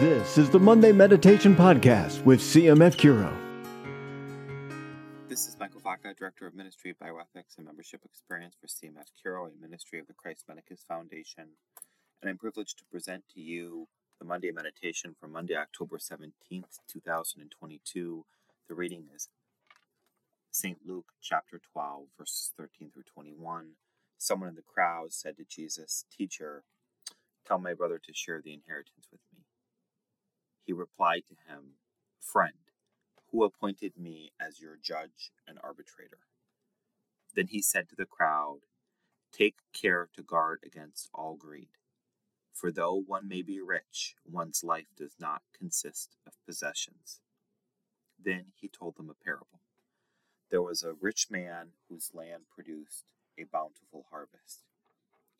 [0.00, 3.34] This is the Monday Meditation Podcast with CMF Curo.
[5.28, 9.48] This is Michael Vaca, Director of Ministry, of Bioethics, and Membership Experience for CMF Curo,
[9.48, 11.48] a ministry of the Christ Medicus Foundation.
[12.20, 13.88] And I'm privileged to present to you
[14.18, 18.24] the Monday meditation for Monday, October 17th, 2022.
[18.68, 19.28] The reading is
[20.50, 20.78] St.
[20.86, 23.72] Luke chapter 12, verses 13 through 21.
[24.18, 26.64] Someone in the crowd said to Jesus, Teacher,
[27.46, 29.39] tell my brother to share the inheritance with me.
[30.70, 31.78] He replied to him,
[32.20, 32.54] Friend,
[33.32, 36.28] who appointed me as your judge and arbitrator?
[37.34, 38.60] Then he said to the crowd,
[39.32, 41.70] Take care to guard against all greed.
[42.52, 47.20] For though one may be rich, one's life does not consist of possessions.
[48.16, 49.62] Then he told them a parable.
[50.52, 53.06] There was a rich man whose land produced
[53.36, 54.62] a bountiful harvest.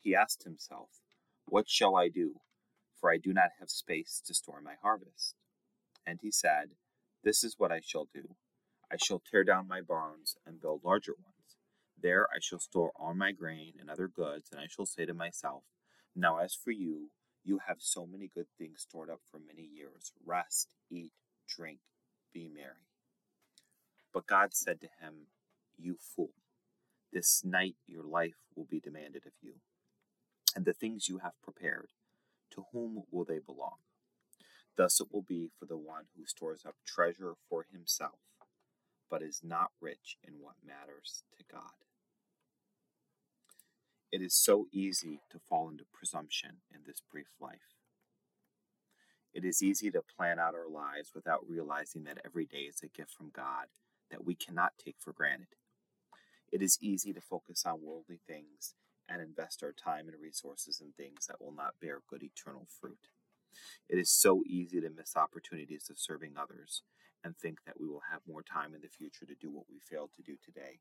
[0.00, 0.88] He asked himself,
[1.44, 2.40] What shall I do?
[3.00, 5.34] For I do not have space to store my harvest.
[6.06, 6.70] And he said,
[7.22, 8.36] This is what I shall do.
[8.90, 11.56] I shall tear down my barns and build larger ones.
[12.00, 15.14] There I shall store all my grain and other goods, and I shall say to
[15.14, 15.64] myself,
[16.16, 17.10] Now as for you,
[17.44, 20.12] you have so many good things stored up for many years.
[20.24, 21.12] Rest, eat,
[21.48, 21.80] drink,
[22.32, 22.88] be merry.
[24.12, 25.28] But God said to him,
[25.76, 26.32] You fool,
[27.12, 29.54] this night your life will be demanded of you.
[30.54, 31.88] And the things you have prepared,
[32.52, 33.76] to whom will they belong?
[34.76, 38.20] Thus it will be for the one who stores up treasure for himself,
[39.10, 41.72] but is not rich in what matters to God.
[44.10, 47.74] It is so easy to fall into presumption in this brief life.
[49.34, 52.88] It is easy to plan out our lives without realizing that every day is a
[52.88, 53.66] gift from God
[54.10, 55.48] that we cannot take for granted.
[56.50, 58.74] It is easy to focus on worldly things
[59.08, 63.08] and invest our time and resources in things that will not bear good eternal fruit.
[63.88, 66.82] It is so easy to miss opportunities of serving others
[67.24, 69.78] and think that we will have more time in the future to do what we
[69.80, 70.80] failed to do today.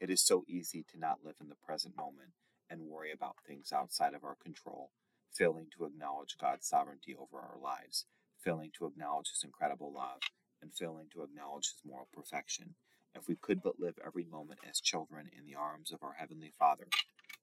[0.00, 2.32] It is so easy to not live in the present moment
[2.68, 4.90] and worry about things outside of our control,
[5.32, 8.06] failing to acknowledge God's sovereignty over our lives,
[8.42, 10.20] failing to acknowledge His incredible love,
[10.62, 12.74] and failing to acknowledge His moral perfection.
[13.14, 16.52] If we could but live every moment as children in the arms of our Heavenly
[16.58, 16.86] Father,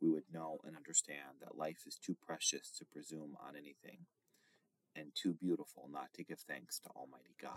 [0.01, 4.05] we would know and understand that life is too precious to presume on anything,
[4.95, 7.51] and too beautiful not to give thanks to Almighty God.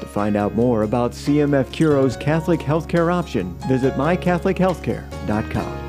[0.00, 5.79] To find out more about CMF Curo's Catholic healthcare option, visit mycatholichealthcare.com.